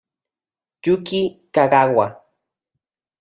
[0.87, 1.19] Yūki
[1.53, 2.07] Kagawa